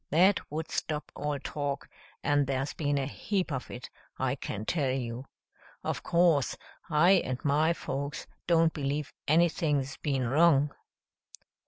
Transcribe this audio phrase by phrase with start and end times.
[0.09, 1.87] That would stop all talk,
[2.23, 5.25] and there's been a heap of it, I can tell you.
[5.83, 6.57] Of course,
[6.89, 10.73] I and my folks don't believe anything's been wrong."